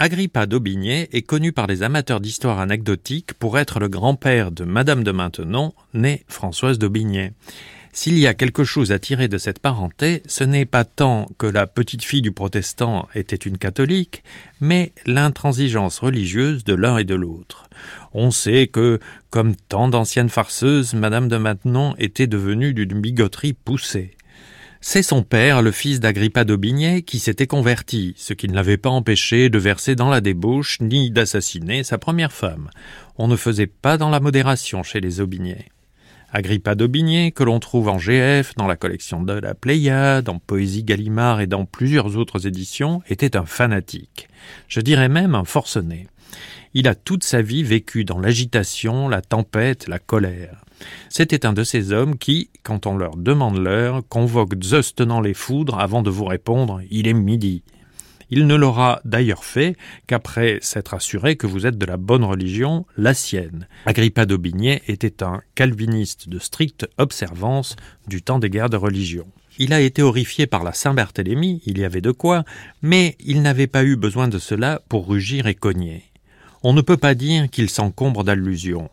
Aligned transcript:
Agrippa 0.00 0.46
d'Aubigné 0.46 1.08
est 1.12 1.22
connu 1.22 1.50
par 1.50 1.66
les 1.66 1.82
amateurs 1.82 2.20
d'histoire 2.20 2.60
anecdotique 2.60 3.34
pour 3.34 3.58
être 3.58 3.80
le 3.80 3.88
grand-père 3.88 4.52
de 4.52 4.62
Madame 4.62 5.02
de 5.02 5.10
Maintenon, 5.10 5.74
née 5.92 6.22
Françoise 6.28 6.78
d'Aubigné. 6.78 7.32
S'il 7.92 8.16
y 8.16 8.28
a 8.28 8.34
quelque 8.34 8.62
chose 8.62 8.92
à 8.92 9.00
tirer 9.00 9.26
de 9.26 9.38
cette 9.38 9.58
parenté, 9.58 10.22
ce 10.28 10.44
n'est 10.44 10.66
pas 10.66 10.84
tant 10.84 11.26
que 11.36 11.48
la 11.48 11.66
petite 11.66 12.04
fille 12.04 12.22
du 12.22 12.30
protestant 12.30 13.08
était 13.16 13.34
une 13.34 13.58
catholique, 13.58 14.22
mais 14.60 14.92
l'intransigeance 15.04 15.98
religieuse 15.98 16.62
de 16.62 16.74
l'un 16.74 16.98
et 16.98 17.04
de 17.04 17.16
l'autre. 17.16 17.68
On 18.14 18.30
sait 18.30 18.68
que, 18.68 19.00
comme 19.30 19.56
tant 19.56 19.88
d'anciennes 19.88 20.28
farceuses, 20.28 20.94
Madame 20.94 21.26
de 21.26 21.38
Maintenon 21.38 21.96
était 21.98 22.28
devenue 22.28 22.72
d'une 22.72 23.00
bigoterie 23.00 23.52
poussée. 23.52 24.14
C'est 24.80 25.02
son 25.02 25.24
père, 25.24 25.60
le 25.60 25.72
fils 25.72 25.98
d'Agrippa 25.98 26.44
d'Aubigné, 26.44 27.02
qui 27.02 27.18
s'était 27.18 27.48
converti, 27.48 28.14
ce 28.16 28.32
qui 28.32 28.46
ne 28.46 28.54
l'avait 28.54 28.76
pas 28.76 28.90
empêché 28.90 29.48
de 29.50 29.58
verser 29.58 29.96
dans 29.96 30.08
la 30.08 30.20
débauche 30.20 30.78
ni 30.80 31.10
d'assassiner 31.10 31.82
sa 31.82 31.98
première 31.98 32.32
femme. 32.32 32.70
On 33.16 33.26
ne 33.26 33.34
faisait 33.34 33.66
pas 33.66 33.98
dans 33.98 34.08
la 34.08 34.20
modération 34.20 34.84
chez 34.84 35.00
les 35.00 35.20
Aubigné. 35.20 35.66
Agrippa 36.32 36.76
d'Aubigné, 36.76 37.32
que 37.32 37.42
l'on 37.42 37.58
trouve 37.58 37.88
en 37.88 37.98
GF, 37.98 38.54
dans 38.54 38.68
la 38.68 38.76
collection 38.76 39.20
de 39.20 39.32
la 39.32 39.54
Pléiade, 39.54 40.28
en 40.28 40.38
Poésie 40.38 40.84
Gallimard 40.84 41.40
et 41.40 41.48
dans 41.48 41.64
plusieurs 41.64 42.16
autres 42.16 42.46
éditions, 42.46 43.02
était 43.08 43.36
un 43.36 43.46
fanatique. 43.46 44.28
Je 44.68 44.80
dirais 44.80 45.08
même 45.08 45.34
un 45.34 45.44
forcené. 45.44 46.06
Il 46.74 46.86
a 46.86 46.94
toute 46.94 47.24
sa 47.24 47.42
vie 47.42 47.64
vécu 47.64 48.04
dans 48.04 48.20
l'agitation, 48.20 49.08
la 49.08 49.22
tempête, 49.22 49.88
la 49.88 49.98
colère. 49.98 50.64
C'était 51.08 51.46
un 51.46 51.52
de 51.52 51.64
ces 51.64 51.92
hommes 51.92 52.18
qui, 52.18 52.50
quand 52.62 52.86
on 52.86 52.96
leur 52.96 53.16
demande 53.16 53.58
l'heure, 53.58 54.02
convoquent 54.08 54.62
Zeus 54.62 54.94
tenant 54.94 55.20
les 55.20 55.34
foudres 55.34 55.78
avant 55.78 56.02
de 56.02 56.10
vous 56.10 56.24
répondre 56.24 56.80
Il 56.90 57.08
est 57.08 57.14
midi. 57.14 57.62
Il 58.30 58.46
ne 58.46 58.54
l'aura 58.54 59.00
d'ailleurs 59.04 59.44
fait 59.44 59.76
qu'après 60.06 60.58
s'être 60.60 60.92
assuré 60.94 61.36
que 61.36 61.46
vous 61.46 61.66
êtes 61.66 61.78
de 61.78 61.86
la 61.86 61.96
bonne 61.96 62.24
religion, 62.24 62.84
la 62.96 63.14
sienne. 63.14 63.66
Agrippa 63.86 64.26
d'Aubigné 64.26 64.82
était 64.86 65.22
un 65.22 65.40
calviniste 65.54 66.28
de 66.28 66.38
stricte 66.38 66.86
observance 66.98 67.76
du 68.06 68.20
temps 68.20 68.38
des 68.38 68.50
guerres 68.50 68.70
de 68.70 68.76
religion. 68.76 69.26
Il 69.58 69.72
a 69.72 69.80
été 69.80 70.02
horrifié 70.02 70.46
par 70.46 70.62
la 70.62 70.72
Saint-Barthélemy, 70.72 71.62
il 71.66 71.78
y 71.78 71.84
avait 71.84 72.02
de 72.02 72.12
quoi, 72.12 72.44
mais 72.82 73.16
il 73.18 73.42
n'avait 73.42 73.66
pas 73.66 73.82
eu 73.82 73.96
besoin 73.96 74.28
de 74.28 74.38
cela 74.38 74.82
pour 74.88 75.08
rugir 75.08 75.46
et 75.46 75.54
cogner. 75.54 76.04
On 76.62 76.72
ne 76.72 76.80
peut 76.80 76.96
pas 76.96 77.14
dire 77.14 77.48
qu'il 77.50 77.70
s'encombre 77.70 78.24
d'allusions. 78.24 78.90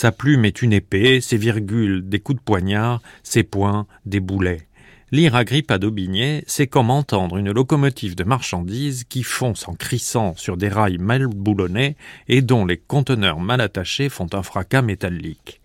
Sa 0.00 0.12
plume 0.12 0.46
est 0.46 0.62
une 0.62 0.72
épée, 0.72 1.20
ses 1.20 1.36
virgules 1.36 2.08
des 2.08 2.20
coups 2.20 2.38
de 2.38 2.42
poignard, 2.42 3.02
ses 3.22 3.42
poings 3.42 3.86
des 4.06 4.20
boulets. 4.20 4.66
Lire 5.12 5.34
Agrippa 5.34 5.76
d'Aubigné, 5.76 6.42
c'est 6.46 6.68
comme 6.68 6.88
entendre 6.88 7.36
une 7.36 7.52
locomotive 7.52 8.14
de 8.14 8.24
marchandises 8.24 9.04
qui 9.04 9.22
fonce 9.22 9.68
en 9.68 9.74
crissant 9.74 10.34
sur 10.36 10.56
des 10.56 10.70
rails 10.70 10.96
mal 10.96 11.26
boulonnés 11.26 11.96
et 12.28 12.40
dont 12.40 12.64
les 12.64 12.78
conteneurs 12.78 13.40
mal 13.40 13.60
attachés 13.60 14.08
font 14.08 14.28
un 14.32 14.42
fracas 14.42 14.80
métallique. 14.80 15.60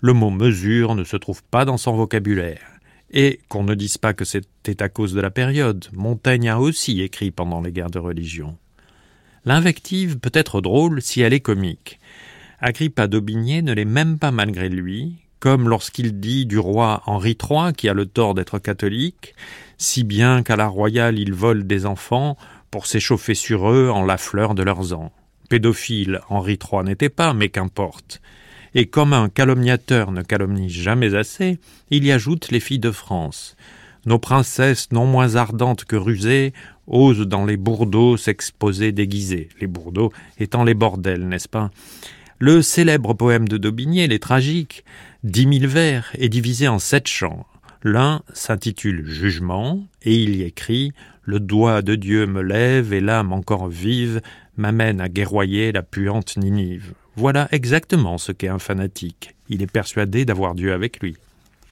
Le 0.00 0.12
mot 0.12 0.30
mesure 0.30 0.96
ne 0.96 1.04
se 1.04 1.16
trouve 1.16 1.44
pas 1.44 1.64
dans 1.64 1.78
son 1.78 1.92
vocabulaire. 1.92 2.66
Et 3.12 3.38
qu'on 3.48 3.62
ne 3.62 3.76
dise 3.76 3.96
pas 3.96 4.12
que 4.12 4.24
c'était 4.24 4.82
à 4.82 4.88
cause 4.88 5.14
de 5.14 5.20
la 5.20 5.30
période, 5.30 5.86
Montaigne 5.92 6.48
a 6.48 6.58
aussi 6.58 7.00
écrit 7.00 7.30
pendant 7.30 7.60
les 7.60 7.70
guerres 7.70 7.90
de 7.90 8.00
religion. 8.00 8.58
L'invective 9.44 10.18
peut 10.18 10.32
être 10.34 10.60
drôle 10.60 11.00
si 11.00 11.20
elle 11.20 11.32
est 11.32 11.38
comique. 11.38 12.00
Agrippa 12.60 13.06
d'Aubigné 13.06 13.62
ne 13.62 13.72
l'est 13.72 13.84
même 13.84 14.18
pas 14.18 14.32
malgré 14.32 14.68
lui, 14.68 15.14
comme 15.38 15.68
lorsqu'il 15.68 16.18
dit 16.18 16.44
du 16.44 16.58
roi 16.58 17.02
Henri 17.06 17.38
III, 17.40 17.72
qui 17.72 17.88
a 17.88 17.94
le 17.94 18.04
tort 18.06 18.34
d'être 18.34 18.58
catholique, 18.58 19.34
si 19.76 20.02
bien 20.02 20.42
qu'à 20.42 20.56
la 20.56 20.66
royale 20.66 21.20
il 21.20 21.32
vole 21.32 21.68
des 21.68 21.86
enfants 21.86 22.36
pour 22.72 22.86
s'échauffer 22.86 23.34
sur 23.34 23.70
eux 23.70 23.90
en 23.90 24.04
la 24.04 24.18
fleur 24.18 24.56
de 24.56 24.64
leurs 24.64 24.92
ans. 24.92 25.12
Pédophile, 25.48 26.20
Henri 26.28 26.58
III 26.60 26.82
n'était 26.82 27.08
pas, 27.08 27.32
mais 27.32 27.48
qu'importe. 27.48 28.20
Et 28.74 28.86
comme 28.86 29.12
un 29.12 29.28
calomniateur 29.28 30.10
ne 30.10 30.22
calomnie 30.22 30.68
jamais 30.68 31.14
assez, 31.14 31.60
il 31.90 32.04
y 32.04 32.10
ajoute 32.10 32.50
les 32.50 32.60
filles 32.60 32.80
de 32.80 32.90
France. 32.90 33.56
Nos 34.04 34.18
princesses, 34.18 34.90
non 34.90 35.06
moins 35.06 35.36
ardentes 35.36 35.84
que 35.84 35.96
rusées, 35.96 36.52
osent 36.88 37.26
dans 37.26 37.44
les 37.44 37.56
bourdeaux 37.56 38.16
s'exposer 38.16 38.90
déguisées, 38.90 39.48
les 39.60 39.66
bourdeaux 39.68 40.12
étant 40.38 40.64
les 40.64 40.74
bordels, 40.74 41.28
n'est-ce 41.28 41.48
pas? 41.48 41.70
Le 42.40 42.62
célèbre 42.62 43.14
poème 43.14 43.48
de 43.48 43.56
Daubigné, 43.56 44.06
Les 44.06 44.20
Tragiques, 44.20 44.84
dix 45.24 45.44
mille 45.44 45.66
vers, 45.66 46.12
est 46.16 46.28
divisé 46.28 46.68
en 46.68 46.78
sept 46.78 47.08
chants. 47.08 47.44
L'un 47.82 48.22
s'intitule 48.32 49.04
Jugement, 49.06 49.84
et 50.02 50.14
il 50.14 50.36
y 50.36 50.42
écrit 50.44 50.92
Le 51.24 51.40
doigt 51.40 51.82
de 51.82 51.96
Dieu 51.96 52.28
me 52.28 52.40
lève, 52.40 52.92
et 52.92 53.00
l'âme 53.00 53.32
encore 53.32 53.66
vive 53.66 54.20
m'amène 54.56 55.00
à 55.00 55.08
guerroyer 55.08 55.72
la 55.72 55.82
puante 55.82 56.36
Ninive. 56.36 56.92
Voilà 57.16 57.48
exactement 57.50 58.18
ce 58.18 58.30
qu'est 58.30 58.46
un 58.46 58.60
fanatique. 58.60 59.34
Il 59.48 59.60
est 59.60 59.70
persuadé 59.70 60.24
d'avoir 60.24 60.54
Dieu 60.54 60.72
avec 60.72 61.00
lui. 61.00 61.16